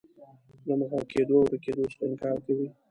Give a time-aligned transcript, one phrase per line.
[0.67, 2.67] له محوه کېدو او ورکېدو څخه انکار کوي.